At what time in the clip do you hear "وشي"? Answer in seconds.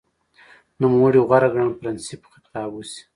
2.73-3.01